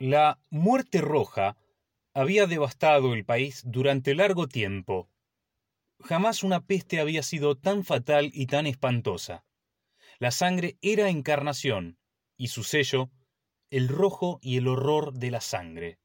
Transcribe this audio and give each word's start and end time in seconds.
La 0.00 0.40
muerte 0.50 1.00
roja 1.00 1.56
había 2.14 2.46
devastado 2.46 3.14
el 3.14 3.24
país 3.24 3.62
durante 3.64 4.16
largo 4.16 4.48
tiempo. 4.48 5.08
Jamás 6.00 6.42
una 6.42 6.60
peste 6.60 6.98
había 6.98 7.22
sido 7.22 7.56
tan 7.56 7.84
fatal 7.84 8.30
y 8.34 8.46
tan 8.46 8.66
espantosa. 8.66 9.44
La 10.18 10.32
sangre 10.32 10.78
era 10.82 11.10
encarnación, 11.10 11.96
y 12.36 12.48
su 12.48 12.64
sello, 12.64 13.10
el 13.70 13.88
rojo 13.88 14.40
y 14.42 14.56
el 14.56 14.66
horror 14.66 15.12
de 15.12 15.30
la 15.30 15.40
sangre. 15.40 15.98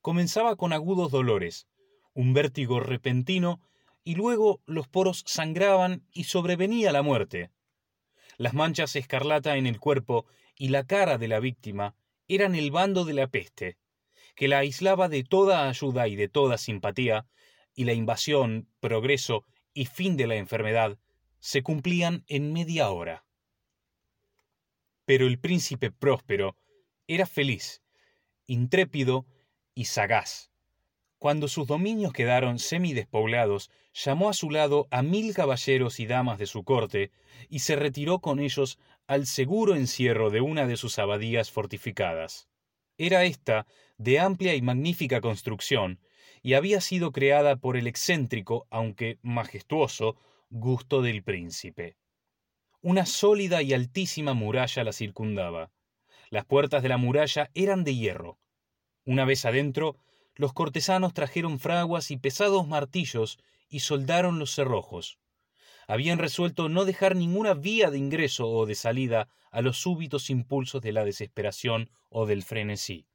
Comenzaba 0.00 0.54
con 0.54 0.72
agudos 0.72 1.10
dolores, 1.10 1.66
un 2.12 2.34
vértigo 2.34 2.78
repentino, 2.78 3.60
y 4.04 4.14
luego 4.14 4.62
los 4.64 4.86
poros 4.86 5.24
sangraban 5.26 6.06
y 6.12 6.24
sobrevenía 6.24 6.92
la 6.92 7.02
muerte. 7.02 7.50
Las 8.36 8.54
manchas 8.54 8.94
escarlata 8.94 9.56
en 9.56 9.66
el 9.66 9.80
cuerpo 9.80 10.26
y 10.56 10.68
la 10.68 10.86
cara 10.86 11.18
de 11.18 11.26
la 11.28 11.40
víctima 11.40 11.96
eran 12.28 12.54
el 12.54 12.70
bando 12.70 13.04
de 13.04 13.14
la 13.14 13.28
peste, 13.28 13.76
que 14.34 14.48
la 14.48 14.58
aislaba 14.58 15.08
de 15.08 15.24
toda 15.24 15.68
ayuda 15.68 16.08
y 16.08 16.16
de 16.16 16.28
toda 16.28 16.58
simpatía, 16.58 17.26
y 17.74 17.84
la 17.84 17.92
invasión, 17.92 18.68
progreso 18.80 19.44
y 19.72 19.86
fin 19.86 20.16
de 20.16 20.26
la 20.26 20.36
enfermedad 20.36 20.98
se 21.40 21.62
cumplían 21.62 22.24
en 22.28 22.52
media 22.52 22.90
hora. 22.90 23.24
Pero 25.04 25.26
el 25.26 25.38
príncipe 25.38 25.90
próspero 25.90 26.56
era 27.06 27.26
feliz, 27.26 27.82
intrépido 28.46 29.26
y 29.74 29.86
sagaz. 29.86 30.53
Cuando 31.24 31.48
sus 31.48 31.66
dominios 31.66 32.12
quedaron 32.12 32.58
semidespoblados, 32.58 33.70
llamó 33.94 34.28
a 34.28 34.34
su 34.34 34.50
lado 34.50 34.88
a 34.90 35.00
mil 35.00 35.32
caballeros 35.32 35.98
y 35.98 36.04
damas 36.04 36.38
de 36.38 36.44
su 36.44 36.64
corte 36.64 37.12
y 37.48 37.60
se 37.60 37.76
retiró 37.76 38.18
con 38.18 38.40
ellos 38.40 38.78
al 39.06 39.24
seguro 39.24 39.74
encierro 39.74 40.28
de 40.28 40.42
una 40.42 40.66
de 40.66 40.76
sus 40.76 40.98
abadías 40.98 41.50
fortificadas. 41.50 42.50
Era 42.98 43.24
ésta 43.24 43.66
de 43.96 44.20
amplia 44.20 44.54
y 44.54 44.60
magnífica 44.60 45.22
construcción, 45.22 45.98
y 46.42 46.52
había 46.52 46.82
sido 46.82 47.10
creada 47.10 47.56
por 47.56 47.78
el 47.78 47.86
excéntrico, 47.86 48.66
aunque 48.68 49.18
majestuoso, 49.22 50.18
gusto 50.50 51.00
del 51.00 51.22
príncipe. 51.22 51.96
Una 52.82 53.06
sólida 53.06 53.62
y 53.62 53.72
altísima 53.72 54.34
muralla 54.34 54.84
la 54.84 54.92
circundaba. 54.92 55.70
Las 56.28 56.44
puertas 56.44 56.82
de 56.82 56.90
la 56.90 56.98
muralla 56.98 57.50
eran 57.54 57.82
de 57.82 57.94
hierro. 57.94 58.38
Una 59.06 59.24
vez 59.24 59.46
adentro, 59.46 59.96
los 60.36 60.52
cortesanos 60.52 61.14
trajeron 61.14 61.58
fraguas 61.58 62.10
y 62.10 62.16
pesados 62.16 62.66
martillos 62.66 63.38
y 63.68 63.80
soldaron 63.80 64.38
los 64.38 64.54
cerrojos. 64.54 65.18
Habían 65.86 66.18
resuelto 66.18 66.68
no 66.68 66.84
dejar 66.84 67.14
ninguna 67.14 67.54
vía 67.54 67.90
de 67.90 67.98
ingreso 67.98 68.48
o 68.48 68.66
de 68.66 68.74
salida 68.74 69.28
a 69.50 69.60
los 69.60 69.78
súbitos 69.78 70.30
impulsos 70.30 70.82
de 70.82 70.92
la 70.92 71.04
desesperación 71.04 71.90
o 72.08 72.26
del 72.26 72.42
frenesí. 72.42 73.06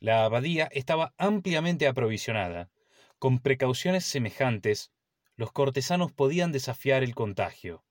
La 0.00 0.24
abadía 0.24 0.68
estaba 0.72 1.14
ampliamente 1.18 1.86
aprovisionada. 1.86 2.70
Con 3.18 3.38
precauciones 3.38 4.04
semejantes, 4.04 4.90
los 5.36 5.52
cortesanos 5.52 6.12
podían 6.12 6.52
desafiar 6.52 7.02
el 7.02 7.14
contagio. 7.14 7.84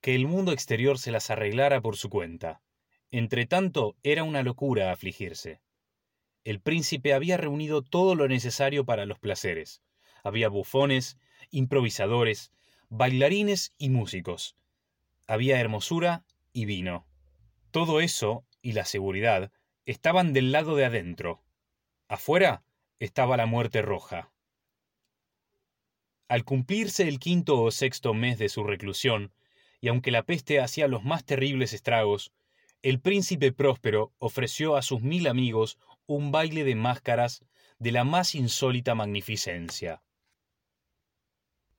Que 0.00 0.14
el 0.14 0.26
mundo 0.26 0.52
exterior 0.52 0.98
se 0.98 1.10
las 1.10 1.30
arreglara 1.30 1.80
por 1.80 1.96
su 1.96 2.08
cuenta. 2.10 2.62
Entretanto, 3.10 3.96
era 4.02 4.24
una 4.24 4.42
locura 4.42 4.92
afligirse. 4.92 5.60
El 6.48 6.60
príncipe 6.60 7.12
había 7.12 7.36
reunido 7.36 7.82
todo 7.82 8.14
lo 8.14 8.26
necesario 8.26 8.86
para 8.86 9.04
los 9.04 9.18
placeres. 9.18 9.82
Había 10.24 10.48
bufones, 10.48 11.18
improvisadores, 11.50 12.52
bailarines 12.88 13.74
y 13.76 13.90
músicos. 13.90 14.56
Había 15.26 15.60
hermosura 15.60 16.24
y 16.54 16.64
vino. 16.64 17.06
Todo 17.70 18.00
eso, 18.00 18.46
y 18.62 18.72
la 18.72 18.86
seguridad, 18.86 19.52
estaban 19.84 20.32
del 20.32 20.50
lado 20.50 20.74
de 20.74 20.86
adentro. 20.86 21.44
Afuera 22.08 22.64
estaba 22.98 23.36
la 23.36 23.44
muerte 23.44 23.82
roja. 23.82 24.32
Al 26.28 26.46
cumplirse 26.46 27.06
el 27.08 27.18
quinto 27.18 27.60
o 27.60 27.70
sexto 27.70 28.14
mes 28.14 28.38
de 28.38 28.48
su 28.48 28.64
reclusión, 28.64 29.34
y 29.82 29.88
aunque 29.88 30.10
la 30.10 30.22
peste 30.22 30.60
hacía 30.60 30.88
los 30.88 31.04
más 31.04 31.26
terribles 31.26 31.74
estragos, 31.74 32.32
el 32.80 33.00
príncipe 33.00 33.52
próspero 33.52 34.14
ofreció 34.18 34.76
a 34.76 34.82
sus 34.82 35.02
mil 35.02 35.26
amigos 35.26 35.78
un 36.08 36.32
baile 36.32 36.64
de 36.64 36.74
máscaras 36.74 37.44
de 37.78 37.92
la 37.92 38.02
más 38.02 38.34
insólita 38.34 38.94
magnificencia. 38.94 40.02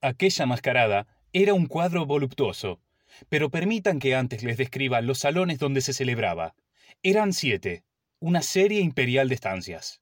Aquella 0.02 0.46
mascarada 0.46 1.08
era 1.34 1.56
un 1.56 1.66
cuadro 1.66 2.06
voluptuoso, 2.06 2.80
pero 3.28 3.50
permitan 3.50 3.98
que 4.00 4.16
antes 4.16 4.44
les 4.44 4.58
describa 4.58 5.02
los 5.02 5.18
salones 5.18 5.58
donde 5.58 5.82
se 5.82 5.94
celebraba. 5.94 6.56
Eran 7.02 7.34
siete, 7.34 7.84
una 8.20 8.44
serie 8.44 8.82
imperial 8.82 9.30
de 9.30 9.36
estancias. 9.36 10.00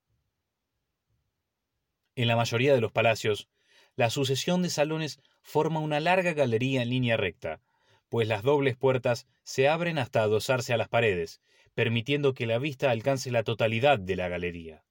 En 2.15 2.27
la 2.27 2.35
mayoría 2.35 2.73
de 2.73 2.81
los 2.81 2.91
palacios, 2.91 3.47
la 3.95 4.09
sucesión 4.09 4.61
de 4.61 4.69
salones 4.69 5.21
forma 5.41 5.79
una 5.79 6.01
larga 6.01 6.33
galería 6.33 6.81
en 6.81 6.89
línea 6.89 7.15
recta, 7.15 7.61
pues 8.09 8.27
las 8.27 8.43
dobles 8.43 8.75
puertas 8.75 9.25
se 9.43 9.69
abren 9.69 9.97
hasta 9.97 10.21
adosarse 10.21 10.73
a 10.73 10.77
las 10.77 10.89
paredes, 10.89 11.39
permitiendo 11.77 12.33
que 12.33 12.47
la 12.47 12.57
vista 12.57 12.89
alcance 12.89 13.29
la 13.29 13.43
totalidad 13.43 13.99
de 13.99 14.15
la 14.15 14.27
galería. 14.29 14.83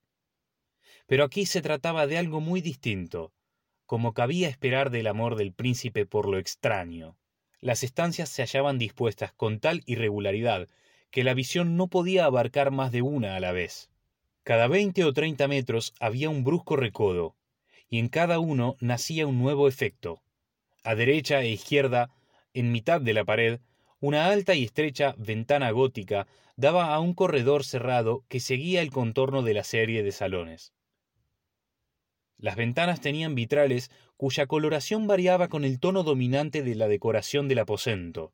Pero 1.05 1.25
aquí 1.25 1.45
se 1.45 1.61
trataba 1.61 2.07
de 2.07 2.17
algo 2.17 2.39
muy 2.39 2.61
distinto, 2.61 3.33
como 3.85 4.13
cabía 4.13 4.47
esperar 4.47 4.89
del 4.89 5.07
amor 5.07 5.35
del 5.35 5.51
príncipe 5.51 6.05
por 6.05 6.29
lo 6.29 6.37
extraño. 6.37 7.17
Las 7.59 7.83
estancias 7.83 8.29
se 8.29 8.41
hallaban 8.41 8.77
dispuestas 8.79 9.33
con 9.33 9.59
tal 9.59 9.83
irregularidad 9.85 10.69
que 11.11 11.25
la 11.25 11.33
visión 11.33 11.75
no 11.75 11.87
podía 11.87 12.23
abarcar 12.23 12.71
más 12.71 12.93
de 12.93 13.01
una 13.01 13.35
a 13.35 13.41
la 13.41 13.51
vez. 13.51 13.89
Cada 14.43 14.69
veinte 14.69 15.03
o 15.03 15.11
treinta 15.11 15.49
metros 15.49 15.93
había 15.99 16.29
un 16.29 16.45
brusco 16.45 16.77
recodo, 16.77 17.35
y 17.89 17.99
en 17.99 18.07
cada 18.07 18.39
uno 18.39 18.77
nacía 18.79 19.27
un 19.27 19.39
nuevo 19.39 19.67
efecto. 19.67 20.21
A 20.85 20.95
derecha 20.95 21.41
e 21.41 21.49
izquierda, 21.49 22.11
en 22.53 22.71
mitad 22.71 23.01
de 23.01 23.13
la 23.13 23.25
pared, 23.25 23.59
una 23.99 24.27
alta 24.27 24.55
y 24.55 24.63
estrecha 24.63 25.15
ventana 25.17 25.69
gótica 25.71 26.27
daba 26.57 26.93
a 26.93 26.99
un 26.99 27.13
corredor 27.13 27.63
cerrado 27.63 28.25
que 28.27 28.39
seguía 28.39 28.81
el 28.81 28.89
contorno 28.91 29.43
de 29.43 29.53
la 29.53 29.63
serie 29.63 30.03
de 30.03 30.11
salones. 30.11 30.73
Las 32.37 32.55
ventanas 32.55 32.99
tenían 32.99 33.35
vitrales 33.35 33.91
cuya 34.15 34.47
coloración 34.47 35.07
variaba 35.07 35.47
con 35.47 35.63
el 35.63 35.79
tono 35.79 36.03
dominante 36.03 36.63
de 36.63 36.75
la 36.75 36.87
decoración 36.87 37.47
del 37.47 37.59
aposento. 37.59 38.33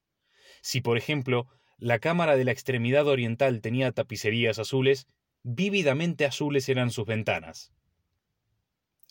Si, 0.62 0.82
por 0.82 0.98
ejemplo, 0.98 1.48
la 1.78 2.00
cámara 2.00 2.38
de 2.38 2.46
la 2.46 2.52
extremidad 2.52 3.08
oriental 3.08 3.62
tenía 3.62 3.92
tapicerías 3.92 4.58
azules, 4.58 5.08
vívidamente 5.44 6.26
azules 6.26 6.70
eran 6.70 6.92
sus 6.92 7.06
ventanas. 7.06 7.74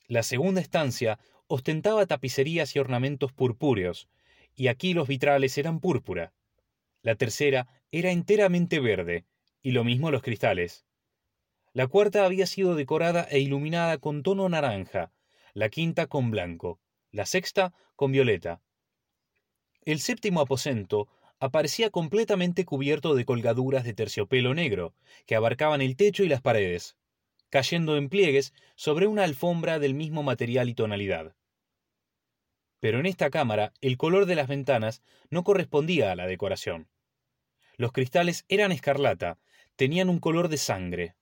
La 0.08 0.22
segunda 0.22 0.60
estancia 0.62 1.18
ostentaba 1.46 2.06
tapicerías 2.06 2.74
y 2.76 2.78
ornamentos 2.78 3.32
purpúreos, 3.32 4.08
y 4.54 4.68
aquí 4.68 4.94
los 4.94 5.08
vitrales 5.08 5.56
eran 5.58 5.80
púrpura. 5.80 6.32
La 7.02 7.16
tercera 7.16 7.66
era 7.90 8.10
enteramente 8.10 8.80
verde, 8.80 9.24
y 9.60 9.72
lo 9.72 9.84
mismo 9.84 10.10
los 10.10 10.22
cristales. 10.22 10.86
La 11.72 11.86
cuarta 11.86 12.24
había 12.24 12.46
sido 12.46 12.74
decorada 12.74 13.26
e 13.30 13.40
iluminada 13.40 13.98
con 13.98 14.22
tono 14.22 14.48
naranja, 14.48 15.12
la 15.54 15.68
quinta 15.68 16.06
con 16.06 16.30
blanco, 16.30 16.80
la 17.10 17.26
sexta 17.26 17.74
con 17.96 18.12
violeta. 18.12 18.62
El 19.84 19.98
séptimo 19.98 20.40
aposento 20.40 21.08
aparecía 21.40 21.90
completamente 21.90 22.64
cubierto 22.64 23.16
de 23.16 23.24
colgaduras 23.24 23.82
de 23.82 23.94
terciopelo 23.94 24.54
negro, 24.54 24.94
que 25.26 25.34
abarcaban 25.34 25.82
el 25.82 25.96
techo 25.96 26.22
y 26.22 26.28
las 26.28 26.40
paredes, 26.40 26.96
cayendo 27.50 27.96
en 27.96 28.08
pliegues 28.08 28.54
sobre 28.76 29.08
una 29.08 29.24
alfombra 29.24 29.80
del 29.80 29.94
mismo 29.94 30.22
material 30.22 30.68
y 30.68 30.74
tonalidad. 30.74 31.34
Pero 32.78 33.00
en 33.00 33.06
esta 33.06 33.30
cámara 33.30 33.72
el 33.80 33.96
color 33.96 34.26
de 34.26 34.36
las 34.36 34.46
ventanas 34.46 35.02
no 35.30 35.42
correspondía 35.42 36.12
a 36.12 36.16
la 36.16 36.26
decoración. 36.26 36.88
Los 37.82 37.90
cristales 37.90 38.44
eran 38.46 38.70
escarlata, 38.70 39.40
tenían 39.74 40.08
un 40.08 40.20
color 40.20 40.46
de 40.46 40.56
sangre. 40.56 41.16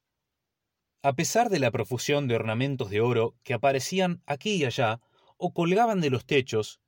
A 1.01 1.15
pesar 1.15 1.49
de 1.49 1.59
la 1.59 1.71
profusión 1.71 2.29
de 2.29 2.35
ornamentos 2.35 2.91
de 2.91 3.01
oro 3.01 3.35
que 3.45 3.55
aparecían 3.55 4.23
aquí 4.27 4.57
y 4.57 4.67
allá, 4.67 5.01
o 5.39 5.55
colgaban 5.55 6.03
de 6.03 6.11
los 6.11 6.27
techos, 6.27 6.79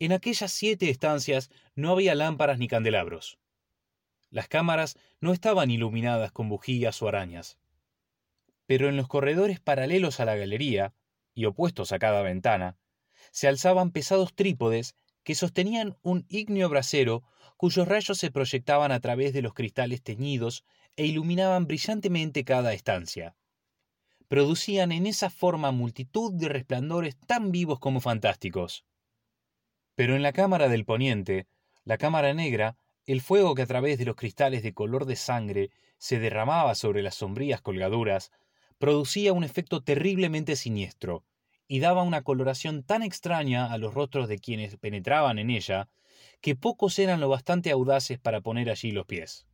en 0.00 0.10
aquellas 0.10 0.50
siete 0.50 0.90
estancias 0.90 1.52
no 1.76 1.92
había 1.92 2.16
lámparas 2.16 2.58
ni 2.58 2.66
candelabros. 2.66 3.38
Las 4.30 4.48
cámaras 4.48 4.98
no 5.20 5.32
estaban 5.32 5.70
iluminadas 5.70 6.32
con 6.32 6.48
bujías 6.48 7.00
o 7.00 7.06
arañas. 7.06 7.56
Pero 8.66 8.88
en 8.88 8.96
los 8.96 9.06
corredores 9.06 9.60
paralelos 9.60 10.18
a 10.18 10.24
la 10.24 10.34
galería, 10.34 10.92
y 11.34 11.44
opuestos 11.44 11.92
a 11.92 12.00
cada 12.00 12.22
ventana, 12.22 12.78
se 13.30 13.46
alzaban 13.46 13.92
pesados 13.92 14.34
trípodes 14.34 14.96
que 15.24 15.34
sostenían 15.34 15.96
un 16.02 16.26
ígneo 16.28 16.68
brasero 16.68 17.24
cuyos 17.56 17.88
rayos 17.88 18.18
se 18.18 18.30
proyectaban 18.30 18.92
a 18.92 19.00
través 19.00 19.32
de 19.32 19.42
los 19.42 19.54
cristales 19.54 20.02
teñidos 20.02 20.64
e 20.96 21.06
iluminaban 21.06 21.66
brillantemente 21.66 22.44
cada 22.44 22.72
estancia 22.72 23.34
producían 24.28 24.92
en 24.92 25.06
esa 25.06 25.30
forma 25.30 25.70
multitud 25.70 26.32
de 26.32 26.48
resplandores 26.48 27.16
tan 27.26 27.52
vivos 27.52 27.78
como 27.78 28.00
fantásticos. 28.00 28.84
Pero 29.94 30.16
en 30.16 30.22
la 30.22 30.32
cámara 30.32 30.68
del 30.68 30.84
poniente, 30.84 31.46
la 31.84 31.98
cámara 31.98 32.34
negra, 32.34 32.76
El 33.06 33.20
fuego 33.20 33.54
que 33.54 33.62
a 33.62 33.66
través 33.66 33.98
de 33.98 34.06
los 34.06 34.16
cristales 34.16 34.62
de 34.62 34.72
color 34.72 35.04
de 35.04 35.14
sangre 35.14 35.70
se 35.98 36.18
derramaba 36.18 36.74
sobre 36.74 37.02
las 37.02 37.14
sombrías 37.14 37.60
colgaduras 37.60 38.32
producía 38.78 39.34
un 39.34 39.44
efecto 39.44 39.82
terriblemente 39.82 40.56
siniestro 40.56 41.22
y 41.66 41.80
daba 41.80 42.02
una 42.02 42.22
coloración 42.22 42.82
tan 42.82 43.02
extraña 43.02 43.72
a 43.72 43.78
los 43.78 43.94
rostros 43.94 44.28
de 44.28 44.38
quienes 44.38 44.76
penetraban 44.76 45.38
en 45.38 45.50
ella 45.50 45.88
que 46.40 46.56
pocos 46.56 46.98
eran 46.98 47.20
lo 47.20 47.28
bastante 47.28 47.70
audaces 47.70 48.18
para 48.18 48.40
poner 48.40 48.70
allí 48.70 48.90
los 48.90 49.06
pies. 49.06 49.46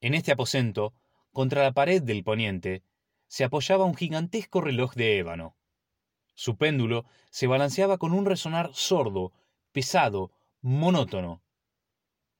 En 0.00 0.14
este 0.14 0.32
aposento, 0.32 0.92
contra 1.32 1.62
la 1.62 1.72
pared 1.72 2.02
del 2.02 2.24
poniente, 2.24 2.82
se 3.28 3.44
apoyaba 3.44 3.84
un 3.84 3.94
gigantesco 3.94 4.60
reloj 4.60 4.94
de 4.94 5.18
ébano. 5.18 5.56
Su 6.34 6.56
péndulo 6.56 7.06
se 7.30 7.46
balanceaba 7.46 7.98
con 7.98 8.12
un 8.12 8.26
resonar 8.26 8.70
sordo, 8.74 9.32
pesado, 9.72 10.32
monótono. 10.60 11.42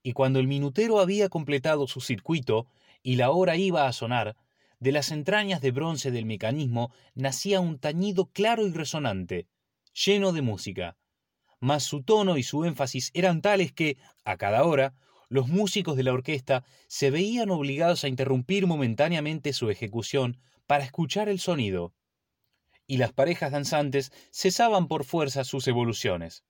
Y 0.03 0.13
cuando 0.13 0.39
el 0.39 0.47
minutero 0.47 0.99
había 0.99 1.29
completado 1.29 1.87
su 1.87 1.99
circuito 1.99 2.67
y 3.01 3.15
la 3.15 3.31
hora 3.31 3.55
iba 3.55 3.87
a 3.87 3.93
sonar, 3.93 4.35
de 4.79 4.91
las 4.91 5.11
entrañas 5.11 5.61
de 5.61 5.71
bronce 5.71 6.11
del 6.11 6.25
mecanismo 6.25 6.91
nacía 7.15 7.59
un 7.59 7.79
tañido 7.79 8.27
claro 8.27 8.67
y 8.67 8.71
resonante, 8.71 9.47
lleno 9.93 10.31
de 10.33 10.41
música. 10.41 10.97
Mas 11.59 11.83
su 11.83 12.03
tono 12.03 12.37
y 12.37 12.43
su 12.43 12.65
énfasis 12.65 13.11
eran 13.13 13.41
tales 13.41 13.71
que, 13.71 13.97
a 14.23 14.37
cada 14.37 14.63
hora, 14.63 14.93
los 15.29 15.47
músicos 15.47 15.97
de 15.97 16.03
la 16.03 16.13
orquesta 16.13 16.63
se 16.87 17.09
veían 17.09 17.49
obligados 17.49 18.03
a 18.03 18.07
interrumpir 18.07 18.67
momentáneamente 18.67 19.53
su 19.53 19.69
ejecución 19.69 20.39
para 20.67 20.83
escuchar 20.83 21.29
el 21.29 21.39
sonido. 21.39 21.93
Y 22.85 22.97
las 22.97 23.11
parejas 23.11 23.51
danzantes 23.51 24.11
cesaban 24.31 24.87
por 24.87 25.03
fuerza 25.03 25.43
sus 25.43 25.67
evoluciones. 25.67 26.43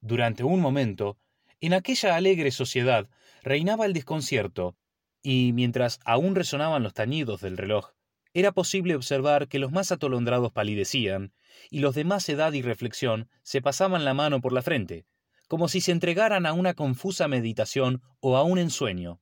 Durante 0.00 0.44
un 0.44 0.60
momento, 0.60 1.18
en 1.60 1.74
aquella 1.74 2.14
alegre 2.16 2.50
sociedad 2.50 3.08
reinaba 3.42 3.86
el 3.86 3.92
desconcierto, 3.92 4.76
y 5.22 5.52
mientras 5.52 6.00
aún 6.04 6.34
resonaban 6.34 6.82
los 6.82 6.94
tañidos 6.94 7.40
del 7.40 7.56
reloj, 7.56 7.90
era 8.34 8.52
posible 8.52 8.96
observar 8.96 9.48
que 9.48 9.58
los 9.58 9.72
más 9.72 9.92
atolondrados 9.92 10.52
palidecían, 10.52 11.32
y 11.70 11.80
los 11.80 11.94
de 11.94 12.04
más 12.04 12.28
edad 12.28 12.52
y 12.52 12.62
reflexión 12.62 13.28
se 13.42 13.60
pasaban 13.60 14.04
la 14.04 14.14
mano 14.14 14.40
por 14.40 14.52
la 14.52 14.62
frente, 14.62 15.06
como 15.48 15.68
si 15.68 15.80
se 15.80 15.92
entregaran 15.92 16.46
a 16.46 16.52
una 16.54 16.74
confusa 16.74 17.28
meditación 17.28 18.02
o 18.20 18.36
a 18.36 18.42
un 18.42 18.58
ensueño. 18.58 19.20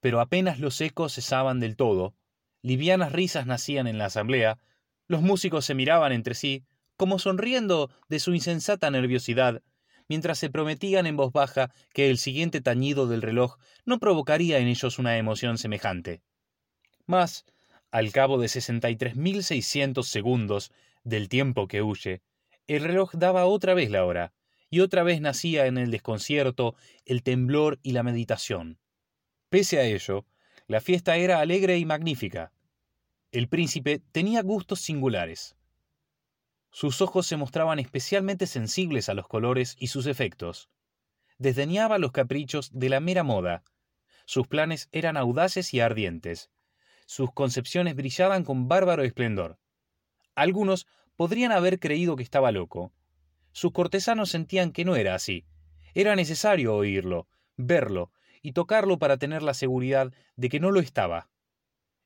Pero 0.00 0.20
apenas 0.20 0.58
los 0.58 0.80
ecos 0.80 1.14
cesaban 1.14 1.60
del 1.60 1.76
todo, 1.76 2.14
livianas 2.62 3.12
risas 3.12 3.46
nacían 3.46 3.86
en 3.86 3.98
la 3.98 4.06
asamblea, 4.06 4.58
los 5.08 5.20
músicos 5.20 5.66
se 5.66 5.74
miraban 5.74 6.12
entre 6.12 6.34
sí, 6.34 6.64
como 6.96 7.18
sonriendo 7.18 7.90
de 8.08 8.18
su 8.18 8.34
insensata 8.34 8.90
nerviosidad, 8.90 9.62
mientras 10.08 10.38
se 10.38 10.50
prometían 10.50 11.06
en 11.06 11.16
voz 11.16 11.32
baja 11.32 11.72
que 11.92 12.10
el 12.10 12.18
siguiente 12.18 12.60
tañido 12.60 13.06
del 13.06 13.22
reloj 13.22 13.58
no 13.84 13.98
provocaría 13.98 14.58
en 14.58 14.68
ellos 14.68 14.98
una 14.98 15.16
emoción 15.16 15.58
semejante. 15.58 16.22
Mas, 17.06 17.44
al 17.90 18.12
cabo 18.12 18.38
de 18.38 18.46
63.600 18.46 20.02
segundos 20.04 20.72
del 21.04 21.28
tiempo 21.28 21.68
que 21.68 21.82
huye, 21.82 22.22
el 22.66 22.82
reloj 22.82 23.12
daba 23.14 23.44
otra 23.46 23.74
vez 23.74 23.90
la 23.90 24.04
hora, 24.04 24.32
y 24.70 24.80
otra 24.80 25.02
vez 25.02 25.20
nacía 25.20 25.66
en 25.66 25.76
el 25.76 25.90
desconcierto, 25.90 26.74
el 27.04 27.22
temblor 27.22 27.78
y 27.82 27.92
la 27.92 28.02
meditación. 28.02 28.78
Pese 29.50 29.78
a 29.78 29.84
ello, 29.84 30.24
la 30.66 30.80
fiesta 30.80 31.16
era 31.16 31.40
alegre 31.40 31.76
y 31.76 31.84
magnífica. 31.84 32.52
El 33.32 33.48
príncipe 33.48 34.00
tenía 34.12 34.40
gustos 34.42 34.80
singulares. 34.80 35.54
Sus 36.72 37.02
ojos 37.02 37.26
se 37.26 37.36
mostraban 37.36 37.78
especialmente 37.78 38.46
sensibles 38.46 39.10
a 39.10 39.14
los 39.14 39.28
colores 39.28 39.76
y 39.78 39.88
sus 39.88 40.06
efectos. 40.06 40.70
Desdeñaba 41.36 41.98
los 41.98 42.12
caprichos 42.12 42.70
de 42.72 42.88
la 42.88 42.98
mera 42.98 43.22
moda. 43.22 43.62
Sus 44.24 44.48
planes 44.48 44.88
eran 44.90 45.18
audaces 45.18 45.74
y 45.74 45.80
ardientes. 45.80 46.50
Sus 47.04 47.30
concepciones 47.30 47.94
brillaban 47.94 48.42
con 48.42 48.68
bárbaro 48.68 49.02
esplendor. 49.02 49.58
Algunos 50.34 50.86
podrían 51.14 51.52
haber 51.52 51.78
creído 51.78 52.16
que 52.16 52.22
estaba 52.22 52.52
loco. 52.52 52.94
Sus 53.52 53.72
cortesanos 53.72 54.30
sentían 54.30 54.72
que 54.72 54.86
no 54.86 54.96
era 54.96 55.14
así. 55.14 55.44
Era 55.92 56.16
necesario 56.16 56.74
oírlo, 56.74 57.28
verlo 57.58 58.12
y 58.40 58.52
tocarlo 58.52 58.98
para 58.98 59.18
tener 59.18 59.42
la 59.42 59.52
seguridad 59.52 60.10
de 60.36 60.48
que 60.48 60.58
no 60.58 60.70
lo 60.70 60.80
estaba. 60.80 61.28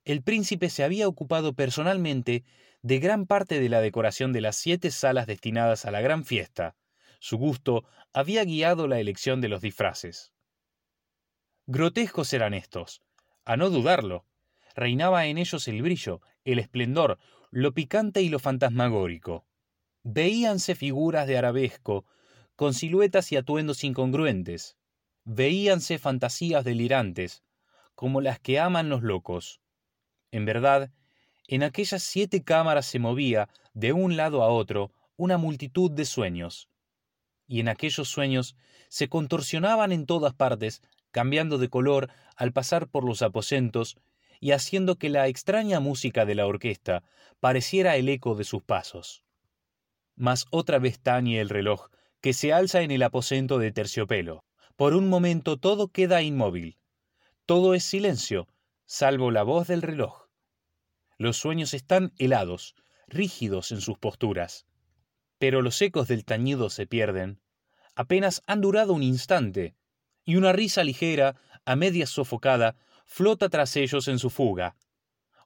El 0.06 0.22
príncipe 0.22 0.70
se 0.70 0.84
había 0.84 1.08
ocupado 1.08 1.52
personalmente 1.52 2.44
de 2.80 3.00
gran 3.00 3.26
parte 3.26 3.58
de 3.58 3.68
la 3.68 3.80
decoración 3.80 4.32
de 4.32 4.40
las 4.40 4.54
siete 4.54 4.92
salas 4.92 5.26
destinadas 5.26 5.84
a 5.84 5.90
la 5.90 6.00
gran 6.00 6.24
fiesta. 6.24 6.76
Su 7.18 7.38
gusto 7.38 7.84
había 8.12 8.44
guiado 8.44 8.86
la 8.86 9.00
elección 9.00 9.40
de 9.40 9.48
los 9.48 9.60
disfraces. 9.60 10.32
Grotescos 11.66 12.32
eran 12.32 12.54
estos, 12.54 13.02
a 13.44 13.56
no 13.56 13.68
dudarlo. 13.68 14.24
Reinaba 14.76 15.26
en 15.26 15.38
ellos 15.38 15.66
el 15.66 15.82
brillo, 15.82 16.20
el 16.44 16.60
esplendor, 16.60 17.18
lo 17.50 17.74
picante 17.74 18.22
y 18.22 18.28
lo 18.28 18.38
fantasmagórico. 18.38 19.44
Veíanse 20.04 20.76
figuras 20.76 21.26
de 21.26 21.36
arabesco, 21.36 22.04
con 22.54 22.74
siluetas 22.74 23.32
y 23.32 23.36
atuendos 23.36 23.82
incongruentes. 23.82 24.76
Veíanse 25.24 25.98
fantasías 25.98 26.64
delirantes, 26.64 27.42
como 27.96 28.20
las 28.20 28.38
que 28.38 28.60
aman 28.60 28.88
los 28.88 29.02
locos. 29.02 29.60
En 30.36 30.44
verdad, 30.44 30.90
en 31.48 31.62
aquellas 31.62 32.02
siete 32.02 32.44
cámaras 32.44 32.84
se 32.84 32.98
movía, 32.98 33.48
de 33.72 33.94
un 33.94 34.18
lado 34.18 34.42
a 34.42 34.48
otro, 34.48 34.92
una 35.16 35.38
multitud 35.38 35.90
de 35.90 36.04
sueños. 36.04 36.68
Y 37.48 37.60
en 37.60 37.70
aquellos 37.70 38.10
sueños 38.10 38.54
se 38.90 39.08
contorsionaban 39.08 39.92
en 39.92 40.04
todas 40.04 40.34
partes, 40.34 40.82
cambiando 41.10 41.56
de 41.56 41.70
color 41.70 42.10
al 42.36 42.52
pasar 42.52 42.86
por 42.86 43.02
los 43.02 43.22
aposentos 43.22 43.96
y 44.38 44.50
haciendo 44.50 44.96
que 44.96 45.08
la 45.08 45.26
extraña 45.26 45.80
música 45.80 46.26
de 46.26 46.34
la 46.34 46.46
orquesta 46.46 47.02
pareciera 47.40 47.96
el 47.96 48.06
eco 48.10 48.34
de 48.34 48.44
sus 48.44 48.62
pasos. 48.62 49.24
Mas 50.16 50.44
otra 50.50 50.78
vez 50.78 51.00
tañe 51.00 51.40
el 51.40 51.48
reloj, 51.48 51.88
que 52.20 52.34
se 52.34 52.52
alza 52.52 52.82
en 52.82 52.90
el 52.90 53.02
aposento 53.02 53.58
de 53.58 53.72
terciopelo. 53.72 54.44
Por 54.76 54.92
un 54.92 55.08
momento 55.08 55.56
todo 55.56 55.88
queda 55.88 56.20
inmóvil. 56.20 56.76
Todo 57.46 57.72
es 57.72 57.84
silencio, 57.84 58.48
salvo 58.84 59.30
la 59.30 59.42
voz 59.42 59.68
del 59.68 59.80
reloj. 59.80 60.25
Los 61.18 61.38
sueños 61.38 61.72
están 61.72 62.12
helados, 62.18 62.74
rígidos 63.06 63.72
en 63.72 63.80
sus 63.80 63.98
posturas. 63.98 64.66
Pero 65.38 65.62
los 65.62 65.80
ecos 65.80 66.08
del 66.08 66.24
tañido 66.26 66.68
se 66.68 66.86
pierden. 66.86 67.40
Apenas 67.94 68.42
han 68.46 68.60
durado 68.60 68.92
un 68.92 69.02
instante, 69.02 69.74
y 70.24 70.36
una 70.36 70.52
risa 70.52 70.84
ligera, 70.84 71.36
a 71.64 71.74
media 71.74 72.06
sofocada, 72.06 72.76
flota 73.06 73.48
tras 73.48 73.76
ellos 73.76 74.08
en 74.08 74.18
su 74.18 74.28
fuga. 74.28 74.76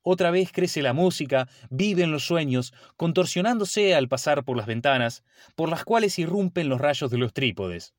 Otra 0.02 0.33
vez 0.33 0.50
crece 0.50 0.83
la 0.83 0.92
música, 0.92 1.49
viven 1.68 2.11
los 2.11 2.25
sueños, 2.25 2.73
contorsionándose 2.97 3.95
al 3.95 4.09
pasar 4.09 4.45
por 4.45 4.56
las 4.56 4.66
ventanas, 4.66 5.23
por 5.54 5.68
las 5.68 5.85
cuales 5.85 6.18
irrumpen 6.18 6.68
los 6.68 6.80
rayos 6.80 7.11
de 7.12 7.18
los 7.18 7.33
trípodes. 7.33 7.95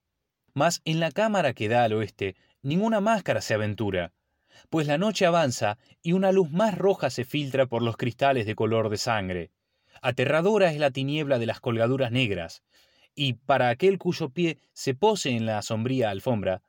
Mas 0.53 0.81
en 0.84 1.00
la 1.00 1.12
cámara 1.12 1.53
que 1.53 1.69
da 1.69 1.86
al 1.86 1.93
oeste, 1.93 2.36
ninguna 2.62 3.00
máscara 3.00 3.39
se 3.39 3.53
aventura 3.53 4.12
pues 4.70 4.88
la 4.88 4.98
noche 4.98 5.25
avanza 5.25 5.77
y 6.01 6.13
una 6.13 6.31
luz 6.31 6.51
más 6.51 6.77
roja 6.77 7.10
se 7.10 7.25
filtra 7.25 7.65
por 7.65 7.81
los 7.81 7.98
cristales 7.98 8.46
de 8.46 8.55
color 8.55 8.89
de 8.89 8.98
sangre. 8.98 9.51
Aterradora 10.01 10.72
es 10.72 10.79
la 10.79 10.91
tiniebla 10.91 11.39
de 11.39 11.46
las 11.46 11.60
colgaduras 11.60 12.12
negras, 12.12 12.63
y 13.15 13.34
para 13.34 13.70
aquel 13.70 13.98
cuyo 13.98 14.29
pie 14.29 14.60
se 14.74 14.96
pose 14.96 15.31
en 15.31 15.46
la 15.46 15.62
sombría 15.62 16.10
alfombra, 16.10 16.62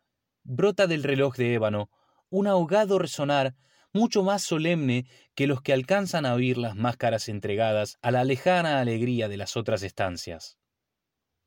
brota 0.42 0.86
del 0.86 1.02
reloj 1.02 1.36
de 1.36 1.54
ébano 1.54 1.90
un 2.30 2.46
ahogado 2.46 2.98
resonar 2.98 3.54
mucho 3.92 4.22
más 4.22 4.42
solemne 4.42 5.06
que 5.34 5.46
los 5.46 5.60
que 5.60 5.72
alcanzan 5.72 6.24
a 6.24 6.34
oír 6.34 6.56
las 6.56 6.76
máscaras 6.76 7.28
entregadas 7.28 7.98
a 8.00 8.10
la 8.10 8.24
lejana 8.24 8.80
alegría 8.80 9.28
de 9.28 9.36
las 9.36 9.56
otras 9.56 9.82
estancias. 9.82 10.56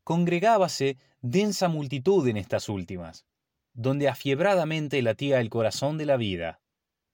Congregábase 0.04 0.98
densa 1.22 1.68
multitud 1.68 2.27
en 2.27 2.38
estas 2.38 2.70
últimas, 2.70 3.25
donde 3.75 4.08
afiebradamente 4.08 5.01
latía 5.01 5.39
el 5.41 5.50
corazón 5.50 5.98
de 5.98 6.05
la 6.05 6.17
vida. 6.17 6.62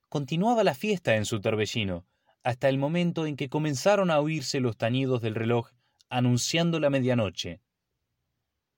Continuaba 0.07 0.63
la 0.63 0.75
fiesta 0.75 1.15
en 1.15 1.25
su 1.25 1.41
torbellino, 1.41 2.05
hasta 2.43 2.69
el 2.69 2.77
momento 2.77 3.25
en 3.25 3.35
que 3.35 3.49
comenzaron 3.49 4.11
a 4.11 4.19
oírse 4.19 4.59
los 4.59 4.77
tañidos 4.77 5.21
del 5.21 5.35
reloj 5.35 5.69
anunciando 6.09 6.79
la 6.79 6.89
medianoche. 6.89 7.61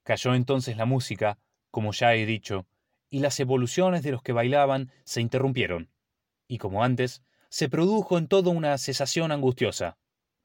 Cayó 0.03 0.33
entonces 0.33 0.77
la 0.77 0.85
música, 0.85 1.39
como 1.71 1.91
ya 1.91 2.15
he 2.15 2.25
dicho, 2.25 2.65
y 3.09 3.19
las 3.19 3.39
evoluciones 3.39 4.01
de 4.03 4.11
los 4.11 4.23
que 4.23 4.33
bailaban 4.33 4.91
se 5.03 5.21
interrumpieron, 5.21 5.89
y 6.47 6.57
como 6.57 6.83
antes, 6.83 7.21
se 7.49 7.69
produjo 7.69 8.17
en 8.17 8.27
todo 8.27 8.49
una 8.49 8.77
cesación 8.77 9.31
angustiosa. 9.31 9.97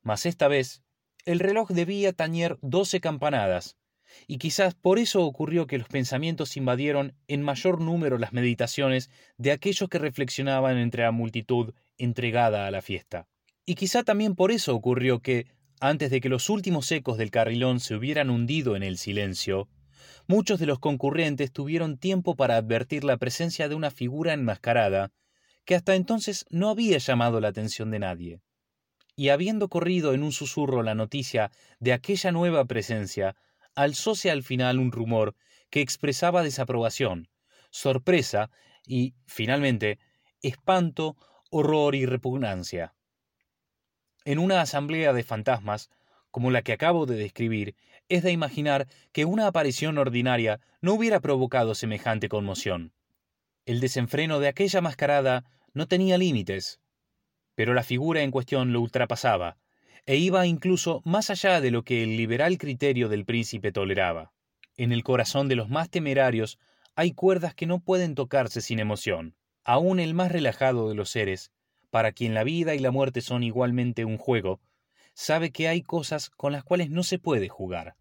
Mas 0.03 0.27
esta 0.27 0.49
vez, 0.49 0.83
el 1.25 1.39
reloj 1.39 1.71
debía 1.71 2.13
tañer 2.13 2.59
doce 2.63 3.01
campanadas, 3.01 3.78
y 4.27 4.39
quizás 4.39 4.75
por 4.75 4.99
eso 4.99 5.25
ocurrió 5.25 5.67
que 5.67 5.79
los 5.79 5.89
pensamientos 5.89 6.57
invadieron 6.57 7.15
en 7.27 7.43
mayor 7.43 7.81
número 7.81 8.19
las 8.19 8.33
meditaciones 8.33 9.11
de 9.37 9.53
aquellos 9.53 9.89
que 9.89 9.99
reflexionaban 9.99 10.79
entre 10.79 11.03
la 11.05 11.13
multitud 11.13 11.75
entregada 11.97 12.67
a 12.67 12.71
la 12.71 12.83
fiesta. 12.83 13.27
Y 13.67 13.75
quizá 13.75 14.03
también 14.03 14.35
por 14.35 14.51
eso 14.51 14.75
ocurrió 14.75 15.21
que, 15.21 15.47
antes 15.81 16.11
de 16.11 16.21
que 16.21 16.29
los 16.29 16.49
últimos 16.49 16.91
ecos 16.91 17.19
del 17.19 17.31
carrilón 17.31 17.81
se 17.81 17.95
hubieran 17.95 18.31
hundido 18.31 18.77
en 18.77 18.83
el 18.83 18.99
silencio, 18.99 19.69
muchos 20.27 20.59
de 20.59 20.67
los 20.67 20.79
concurrentes 20.79 21.53
tuvieron 21.53 21.99
tiempo 21.99 22.35
para 22.35 22.57
advertir 22.57 23.05
la 23.05 23.17
presencia 23.17 23.69
de 23.69 23.75
una 23.75 23.91
figura 23.91 24.33
enmascarada 24.33 25.13
que 25.65 25.75
hasta 25.75 25.95
entonces 25.95 26.47
no 26.49 26.71
había 26.71 26.97
llamado 26.97 27.41
la 27.41 27.49
atención 27.49 27.91
de 27.91 27.99
nadie. 27.99 28.41
Y 29.17 29.29
habiendo 29.29 29.69
corrido 29.69 30.15
en 30.15 30.23
un 30.23 30.33
susurro 30.33 30.83
la 30.83 30.95
noticia 30.95 31.51
de 31.79 31.93
aquella 31.93 32.33
nueva 32.33 32.65
presencia, 32.65 33.37
alzóse 33.79 34.29
al 34.33 34.43
final 34.43 34.81
un 34.81 34.91
rumor 34.91 35.37
que 35.71 35.81
expresaba 35.81 36.43
desaprobación, 36.43 37.29
sorpresa 37.71 38.51
y, 38.85 39.15
finalmente, 39.27 40.01
espanto, 40.43 41.17
horror 41.51 41.95
y 41.95 42.05
repugnancia. 42.05 42.95
En 44.25 44.41
una 44.41 44.61
asamblea 44.61 45.13
de 45.13 45.23
fantasmas, 45.23 45.91
como 46.33 46.51
la 46.51 46.63
que 46.63 46.73
acabo 46.73 47.07
de 47.07 47.17
describir, 47.17 47.77
es 48.09 48.25
de 48.25 48.33
imaginar 48.33 48.89
que 49.13 49.25
una 49.25 49.47
aparición 49.47 49.97
ordinaria 49.97 50.61
no 50.81 50.95
hubiera 50.95 51.21
provocado 51.21 51.77
semejante 51.77 52.29
conmoción. 52.29 52.93
El 53.65 53.79
desenfreno 53.79 54.41
de 54.41 54.49
aquella 54.49 54.81
mascarada 54.81 55.45
no 55.73 55.87
tenía 55.87 56.19
límites, 56.19 56.81
pero 57.55 57.75
la 57.75 57.85
figura 57.85 58.23
en 58.23 58.33
cuestión 58.33 58.73
lo 58.73 58.81
ultrapasaba, 58.81 59.57
e 60.09 60.17
iba 60.17 60.47
incluso 60.47 61.03
más 61.05 61.29
allá 61.29 61.61
de 61.61 61.71
lo 61.71 61.85
que 61.85 62.03
el 62.03 62.17
liberal 62.17 62.57
criterio 62.57 63.11
del 63.11 63.27
príncipe 63.27 63.73
toleraba. 63.73 64.33
En 64.79 64.91
el 64.91 65.05
corazón 65.05 65.49
de 65.49 65.55
los 65.55 65.69
más 65.69 65.91
temerarios 65.91 66.59
hay 66.95 67.13
cuerdas 67.13 67.55
que 67.55 67.67
no 67.67 67.81
pueden 67.81 68.15
tocarse 68.15 68.63
sin 68.63 68.79
emoción. 68.79 69.37
Aún 69.65 70.01
el 70.01 70.15
más 70.15 70.33
relajado 70.33 70.89
de 70.89 70.95
los 70.95 71.11
seres, 71.11 71.53
para 71.91 72.13
quien 72.13 72.33
la 72.33 72.43
vida 72.43 72.75
y 72.75 72.79
la 72.79 72.91
muerte 72.91 73.21
son 73.21 73.43
igualmente 73.43 74.07
un 74.07 74.17
juego, 74.17 74.63
sabe 75.13 75.51
que 75.51 75.69
hay 75.69 75.83
cosas 75.83 76.31
con 76.31 76.53
las 76.53 76.65
cuales 76.65 76.89
no 76.89 77.03
se 77.03 77.19
puede 77.19 77.51
jugar. 77.51 77.95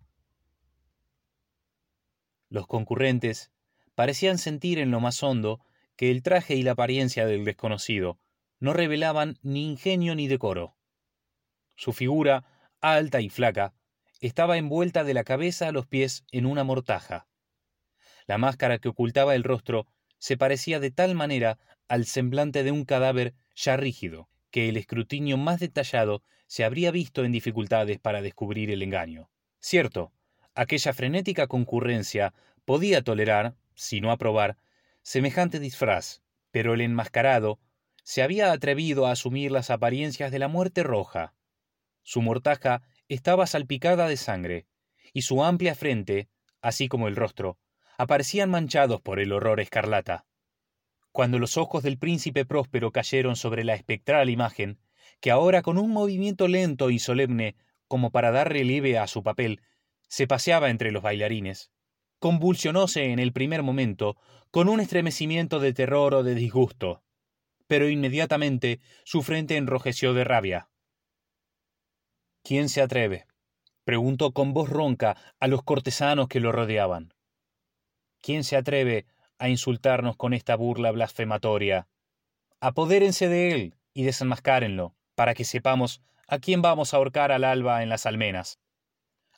Los 2.48 2.68
concurrentes 2.68 3.52
parecían 3.96 4.38
sentir 4.38 4.80
en 4.80 4.92
lo 4.92 5.02
más 5.02 5.22
hondo 5.24 5.60
que 5.98 6.10
el 6.10 6.24
traje 6.24 6.56
y 6.56 6.64
la 6.64 6.72
apariencia 6.72 7.26
del 7.26 7.44
desconocido 7.44 8.18
no 8.62 8.72
revelaban 8.72 9.38
ni 9.42 9.68
ingenio 9.68 10.16
ni 10.16 10.30
decoro. 10.30 10.77
Su 11.78 11.94
figura, 11.94 12.44
alta 12.82 13.22
y 13.22 13.30
flaca, 13.30 13.74
estaba 14.20 14.58
envuelta 14.58 15.04
de 15.04 15.14
la 15.14 15.24
cabeza 15.24 15.68
a 15.68 15.72
los 15.72 15.86
pies 15.86 16.26
en 16.32 16.48
una 16.48 16.64
mortaja. 16.64 17.28
La 18.26 18.40
máscara 18.40 18.80
que 18.80 18.90
ocultaba 18.90 19.36
el 19.36 19.44
rostro 19.44 19.86
se 20.18 20.38
parecía 20.38 20.80
de 20.80 20.90
tal 20.90 21.14
manera 21.14 21.60
al 21.88 22.06
semblante 22.06 22.64
de 22.64 22.72
un 22.72 22.84
cadáver 22.84 23.36
ya 23.56 23.78
rígido, 23.78 24.28
que 24.50 24.70
el 24.70 24.78
escrutinio 24.78 25.38
más 25.38 25.60
detallado 25.60 26.24
se 26.48 26.64
habría 26.64 26.90
visto 26.90 27.24
en 27.24 27.32
dificultades 27.32 28.00
para 28.00 28.24
descubrir 28.24 28.72
el 28.72 28.82
engaño. 28.82 29.30
Cierto, 29.60 30.12
aquella 30.56 30.94
frenética 30.94 31.46
concurrencia 31.46 32.34
podía 32.66 33.04
tolerar, 33.04 33.56
si 33.76 34.02
no 34.02 34.12
aprobar, 34.12 34.58
semejante 35.04 35.60
disfraz, 35.60 36.22
pero 36.50 36.74
el 36.74 36.82
enmascarado 36.82 37.60
se 38.04 38.24
había 38.24 38.52
atrevido 38.52 39.06
a 39.06 39.12
asumir 39.12 39.52
las 39.52 39.70
apariencias 39.70 40.32
de 40.32 40.40
la 40.40 40.48
muerte 40.48 40.82
roja. 40.82 41.36
Su 42.08 42.22
mortaja 42.22 42.84
estaba 43.10 43.48
salpicada 43.48 44.08
de 44.08 44.16
sangre, 44.16 44.66
y 45.12 45.24
su 45.24 45.44
amplia 45.44 45.76
frente, 45.76 46.30
así 46.62 46.88
como 46.88 47.10
el 47.10 47.18
rostro, 47.18 47.58
aparecían 47.98 48.50
manchados 48.50 49.02
por 49.02 49.20
el 49.20 49.34
horror 49.34 49.60
escarlata. 49.60 50.26
Cuando 51.12 51.38
los 51.38 51.58
ojos 51.58 51.84
del 51.84 51.98
príncipe 51.98 52.46
próspero 52.46 52.94
cayeron 52.94 53.36
sobre 53.36 53.66
la 53.66 53.76
espectral 53.76 54.30
imagen, 54.30 54.80
que 55.20 55.32
ahora 55.32 55.62
con 55.62 55.78
un 55.78 55.92
movimiento 55.92 56.48
lento 56.48 56.92
y 56.92 57.00
solemne, 57.00 57.58
como 57.90 58.10
para 58.10 58.32
dar 58.32 58.54
relieve 58.54 58.98
a 58.98 59.08
su 59.08 59.22
papel, 59.22 59.60
se 60.08 60.28
paseaba 60.28 60.70
entre 60.70 60.94
los 60.94 61.04
bailarines. 61.04 61.72
Convulsionóse 62.20 63.12
en 63.12 63.20
el 63.20 63.34
primer 63.34 63.64
momento 63.64 64.16
con 64.50 64.70
un 64.70 64.80
estremecimiento 64.80 65.60
de 65.60 65.74
terror 65.74 66.14
o 66.14 66.24
de 66.24 66.36
disgusto, 66.36 67.04
pero 67.68 67.90
inmediatamente 67.90 68.80
su 69.04 69.24
frente 69.24 69.58
enrojeció 69.58 70.14
de 70.14 70.24
rabia. 70.24 70.70
¿Quién 72.48 72.70
se 72.70 72.82
atreve? 72.82 73.26
preguntó 73.84 74.32
con 74.32 74.54
voz 74.54 74.70
ronca 74.70 75.18
a 75.38 75.50
los 75.50 75.64
cortesanos 75.64 76.30
que 76.30 76.40
lo 76.40 76.54
rodeaban. 76.54 77.14
¿Quién 78.22 78.46
se 78.46 78.56
atreve 78.56 79.06
a 79.38 79.50
insultarnos 79.50 80.16
con 80.16 80.34
esta 80.34 80.56
burla 80.56 80.92
blasfematoria? 80.92 81.90
Apodérense 82.62 83.28
de 83.28 83.52
él 83.52 83.76
y 83.94 84.04
desenmascárenlo 84.04 84.96
para 85.14 85.34
que 85.34 85.44
sepamos 85.44 86.02
a 86.26 86.40
quién 86.40 86.62
vamos 86.62 86.94
a 86.94 86.98
ahorcar 86.98 87.34
al 87.34 87.44
alba 87.44 87.84
en 87.84 87.90
las 87.90 88.06
almenas. 88.06 88.62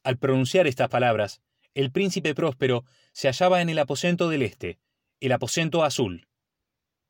Al 0.03 0.19
pronunciar 0.19 0.67
estas 0.67 0.89
palabras, 0.89 1.41
el 1.73 1.91
príncipe 1.91 2.35
próspero 2.35 2.85
se 3.11 3.27
hallaba 3.27 3.63
en 3.63 3.69
el 3.69 3.79
aposento 3.79 4.29
del 4.29 4.43
este, 4.43 4.77
el 5.19 5.31
aposento 5.31 5.83
azul. 5.83 6.27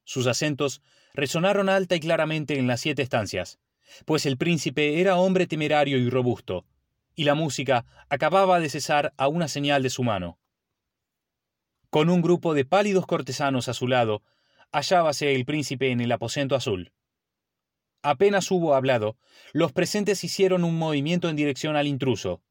Sus 0.06 0.27
acentos 0.27 0.82
resonaron 1.13 1.68
alta 1.68 1.98
y 1.98 2.00
claramente 2.00 2.58
en 2.58 2.68
las 2.68 2.79
siete 2.79 3.01
estancias, 3.01 3.60
pues 4.05 4.25
el 4.25 4.38
príncipe 4.38 5.01
era 5.01 5.17
hombre 5.17 5.48
temerario 5.48 5.98
y 5.98 6.10
robusto, 6.10 6.65
y 7.15 7.24
la 7.24 7.36
música 7.36 7.86
acababa 8.10 8.60
de 8.60 8.69
cesar 8.69 9.13
a 9.17 9.27
una 9.27 9.48
señal 9.48 9.84
de 9.84 9.89
su 9.89 10.03
mano. 10.03 10.39
Con 11.89 12.10
un 12.10 12.22
grupo 12.22 12.53
de 12.53 12.65
pálidos 12.65 13.05
cortesanos 13.05 13.67
a 13.67 13.74
su 13.74 13.88
lado, 13.88 14.24
hallábase 14.72 15.34
el 15.34 15.46
príncipe 15.46 15.91
en 15.91 16.01
el 16.01 16.12
aposento 16.12 16.55
azul. 16.55 16.93
Apenas 18.01 18.50
hubo 18.51 18.75
hablado, 18.75 19.17
los 19.51 19.74
presentes 19.74 20.24
hicieron 20.24 20.63
un 20.63 20.77
movimiento 20.77 21.27
en 21.27 21.36
dirección 21.36 21.75
al 21.75 21.88
intruso, 21.88 22.41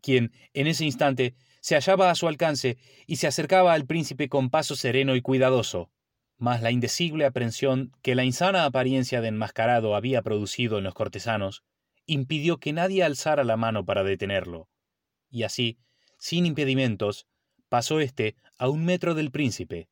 quien, 0.00 0.32
en 0.54 0.66
ese 0.66 0.84
instante, 0.84 1.34
se 1.60 1.74
hallaba 1.74 2.10
a 2.10 2.14
su 2.14 2.28
alcance 2.28 2.78
y 3.06 3.16
se 3.16 3.26
acercaba 3.26 3.72
al 3.72 3.84
príncipe 3.84 4.28
con 4.28 4.48
paso 4.48 4.76
sereno 4.76 5.16
y 5.16 5.20
cuidadoso. 5.20 5.90
Mas 6.38 6.62
la 6.62 6.70
indecible 6.70 7.26
aprensión 7.26 7.92
que 8.00 8.14
la 8.14 8.24
insana 8.24 8.64
apariencia 8.64 9.20
de 9.20 9.28
enmascarado 9.28 9.96
había 9.96 10.22
producido 10.22 10.78
en 10.78 10.84
los 10.84 10.94
cortesanos 10.94 11.64
impidió 12.06 12.58
que 12.58 12.72
nadie 12.72 13.02
alzara 13.02 13.44
la 13.44 13.56
mano 13.56 13.84
para 13.84 14.04
detenerlo. 14.04 14.68
Y 15.30 15.42
así, 15.42 15.78
sin 16.16 16.46
impedimentos, 16.46 17.26
pasó 17.68 18.00
éste 18.00 18.36
a 18.56 18.68
un 18.68 18.84
metro 18.84 19.14
del 19.14 19.30
príncipe, 19.30 19.88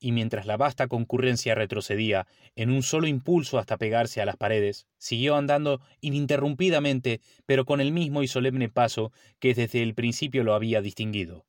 y 0.00 0.12
mientras 0.12 0.46
la 0.46 0.56
vasta 0.56 0.88
concurrencia 0.88 1.54
retrocedía 1.54 2.26
en 2.56 2.70
un 2.70 2.82
solo 2.82 3.06
impulso 3.06 3.58
hasta 3.58 3.76
pegarse 3.76 4.22
a 4.22 4.26
las 4.26 4.36
paredes, 4.36 4.86
siguió 4.96 5.36
andando 5.36 5.82
ininterrumpidamente, 6.00 7.20
pero 7.44 7.66
con 7.66 7.80
el 7.80 7.92
mismo 7.92 8.22
y 8.22 8.28
solemne 8.28 8.70
paso 8.70 9.12
que 9.38 9.54
desde 9.54 9.82
el 9.82 9.94
principio 9.94 10.42
lo 10.42 10.54
había 10.54 10.80
distinguido. 10.80 11.44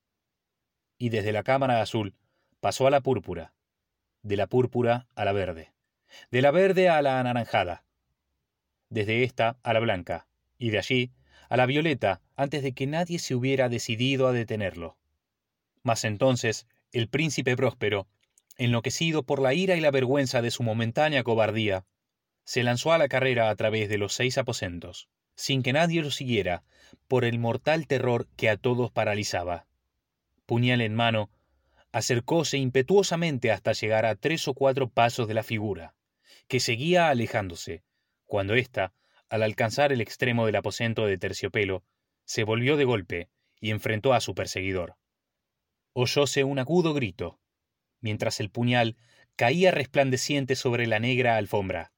Y 0.98 1.10
desde 1.10 1.31
la 1.31 1.43
cámara 1.43 1.81
azul 1.81 2.15
pasó 2.60 2.86
a 2.86 2.91
la 2.91 3.00
púrpura, 3.00 3.53
de 4.23 4.37
la 4.37 4.47
púrpura 4.47 5.07
a 5.15 5.25
la 5.25 5.31
verde, 5.31 5.71
de 6.31 6.41
la 6.41 6.51
verde 6.51 6.89
a 6.89 7.01
la 7.01 7.19
anaranjada, 7.19 7.83
desde 8.89 9.23
esta 9.23 9.57
a 9.63 9.73
la 9.73 9.79
blanca, 9.79 10.27
y 10.57 10.69
de 10.69 10.77
allí 10.77 11.11
a 11.49 11.57
la 11.57 11.65
violeta 11.65 12.21
antes 12.35 12.63
de 12.63 12.73
que 12.73 12.87
nadie 12.87 13.19
se 13.19 13.35
hubiera 13.35 13.69
decidido 13.69 14.27
a 14.27 14.31
detenerlo. 14.31 14.97
Mas 15.83 16.03
entonces 16.03 16.67
el 16.91 17.07
príncipe 17.07 17.55
próspero 17.55 18.07
enloquecido 18.57 19.23
por 19.23 19.41
la 19.41 19.53
ira 19.53 19.75
y 19.75 19.81
la 19.81 19.91
vergüenza 19.91 20.41
de 20.41 20.51
su 20.51 20.63
momentánea 20.63 21.23
cobardía, 21.23 21.85
se 22.43 22.63
lanzó 22.63 22.93
a 22.93 22.97
la 22.97 23.07
carrera 23.07 23.49
a 23.49 23.55
través 23.55 23.89
de 23.89 23.97
los 23.97 24.13
seis 24.13 24.37
aposentos, 24.37 25.09
sin 25.35 25.63
que 25.63 25.73
nadie 25.73 26.01
lo 26.01 26.11
siguiera, 26.11 26.63
por 27.07 27.25
el 27.25 27.39
mortal 27.39 27.87
terror 27.87 28.27
que 28.35 28.49
a 28.49 28.57
todos 28.57 28.91
paralizaba. 28.91 29.65
Puñal 30.45 30.81
en 30.81 30.93
mano, 30.93 31.29
acercóse 31.91 32.57
impetuosamente 32.57 33.51
hasta 33.51 33.74
llegar 33.74 34.05
a 34.05 34.15
tres 34.15 34.48
o 34.48 34.53
cuatro 34.53 34.89
pasos 34.89 35.27
de 35.27 35.33
la 35.33 35.43
figura, 35.43 35.95
que 36.48 36.60
seguía 36.60 37.10
alejándose, 37.10 37.83
cuando 38.25 38.55
ésta, 38.55 38.93
al 39.29 39.43
alcanzar 39.43 39.91
el 39.91 40.01
extremo 40.01 40.45
del 40.45 40.55
aposento 40.55 41.05
de 41.05 41.17
terciopelo, 41.17 41.83
se 42.25 42.43
volvió 42.43 42.77
de 42.77 42.86
golpe 42.86 43.29
y 43.60 43.71
enfrentó 43.71 44.13
a 44.13 44.21
su 44.21 44.36
perseguidor. 44.36 44.98
Oyóse 45.93 46.43
un 46.43 46.60
agudo 46.60 46.93
grito, 46.93 47.39
mientras 48.00 48.39
el 48.39 48.50
puñal 48.50 48.98
caía 49.36 49.71
resplandeciente 49.71 50.55
sobre 50.55 50.88
la 50.88 51.00
negra 51.00 51.38
alfombra, 51.38 51.91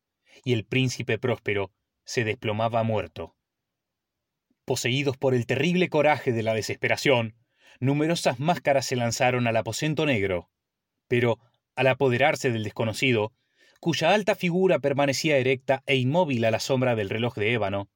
y 0.43 0.53
el 0.53 0.65
príncipe 0.65 1.17
próspero 1.17 1.71
se 2.05 2.23
desplomaba 2.23 2.83
muerto. 2.83 3.35
Poseídos 4.65 5.17
por 5.17 5.33
el 5.33 5.45
terrible 5.45 5.89
coraje 5.89 6.31
de 6.31 6.43
la 6.43 6.53
desesperación, 6.53 7.35
numerosas 7.79 8.39
máscaras 8.39 8.85
se 8.85 8.95
lanzaron 8.95 9.47
al 9.47 9.57
aposento 9.57 10.05
negro, 10.05 10.49
pero, 11.07 11.39
al 11.75 11.87
apoderarse 11.87 12.51
del 12.51 12.63
desconocido, 12.63 13.33
cuya 13.79 14.13
alta 14.13 14.35
figura 14.35 14.79
permanecía 14.79 15.37
erecta 15.37 15.83
e 15.85 15.95
inmóvil 15.97 16.45
a 16.45 16.51
la 16.51 16.59
sombra 16.59 16.95
del 16.95 17.09
reloj 17.09 17.35
de 17.35 17.53
ébano, 17.53 17.89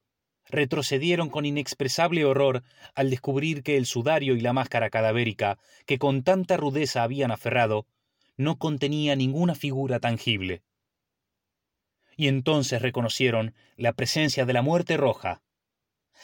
retrocedieron 0.48 1.30
con 1.30 1.44
inexpresable 1.44 2.24
horror 2.24 2.62
al 2.94 3.10
descubrir 3.10 3.62
que 3.62 3.76
el 3.76 3.86
sudario 3.86 4.36
y 4.36 4.40
la 4.40 4.52
máscara 4.52 4.90
cadavérica 4.90 5.58
que 5.86 5.98
con 5.98 6.22
tanta 6.22 6.56
rudeza 6.56 7.02
habían 7.02 7.30
aferrado 7.30 7.86
no 8.36 8.56
contenía 8.56 9.16
ninguna 9.16 9.54
figura 9.54 10.00
tangible. 10.00 10.62
Y 12.16 12.28
entonces 12.28 12.82
reconocieron 12.82 13.54
la 13.76 13.92
presencia 13.92 14.44
de 14.44 14.52
la 14.52 14.62
muerte 14.62 14.96
roja. 14.96 15.42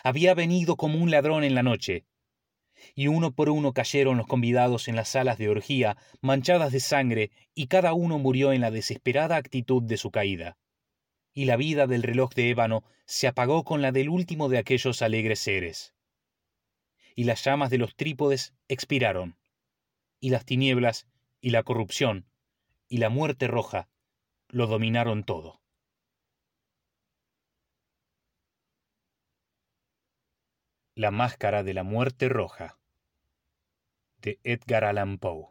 Había 0.03 0.35
venido 0.35 0.77
como 0.77 0.99
un 0.99 1.11
ladrón 1.11 1.45
en 1.45 1.55
la 1.55 1.63
noche, 1.63 2.05
y 2.95 3.09
uno 3.09 3.33
por 3.33 3.51
uno 3.51 3.73
cayeron 3.73 4.17
los 4.17 4.27
convidados 4.27 4.89
en 4.89 4.97
las 4.97 5.09
salas 5.09 5.39
de 5.39 5.49
orgía, 5.49 5.97
manchadas 6.21 6.73
de 6.73 6.81
sangre, 6.81 7.31
y 7.55 7.67
cada 7.67 7.95
uno 7.95 8.19
murió 8.19 8.53
en 8.53 8.61
la 8.61 8.71
desesperada 8.71 9.37
actitud 9.37 9.83
de 9.83 9.97
su 9.97 10.11
caída. 10.11 10.57
Y 11.33 11.47
la 11.47 11.57
vida 11.57 11.87
del 11.87 12.03
reloj 12.03 12.33
de 12.35 12.51
ébano 12.51 12.85
se 13.07 13.27
apagó 13.27 13.65
con 13.65 13.83
la 13.83 13.93
del 13.93 14.09
último 14.09 14.49
de 14.49 14.59
aquellos 14.59 15.03
alegres 15.03 15.41
seres. 15.41 15.95
Y 17.17 17.25
las 17.25 17.45
llamas 17.45 17.71
de 17.71 17.79
los 17.79 17.97
trípodes 17.97 18.55
expiraron, 18.69 19.37
y 20.21 20.31
las 20.31 20.45
tinieblas, 20.45 21.07
y 21.41 21.51
la 21.51 21.63
corrupción, 21.63 22.27
y 22.89 22.99
la 22.99 23.09
muerte 23.09 23.47
roja 23.47 23.89
lo 24.49 24.67
dominaron 24.67 25.25
todo. 25.25 25.64
La 30.97 31.11
máscara 31.11 31.65
de 31.65 31.75
la 31.75 31.83
muerte 31.83 32.29
roja 32.29 32.79
de 34.23 34.39
Edgar 34.45 34.85
Allan 34.85 35.19
Poe 35.19 35.49